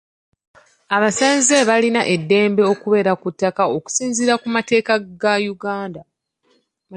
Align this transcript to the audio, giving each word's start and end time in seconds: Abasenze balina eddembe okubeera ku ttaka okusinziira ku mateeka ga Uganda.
Abasenze 0.95 1.55
balina 1.69 2.01
eddembe 2.15 2.63
okubeera 2.71 3.11
ku 3.21 3.27
ttaka 3.33 3.63
okusinziira 3.75 4.33
ku 4.41 4.47
mateeka 4.55 4.93
ga 5.21 5.35
Uganda. 5.53 6.01